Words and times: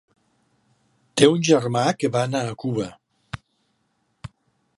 Té 1.21 1.29
un 1.33 1.45
germà 1.49 1.85
que 1.99 2.11
va 2.17 2.25
anar 2.31 2.43
a 2.47 2.57
Cuba. 2.65 2.89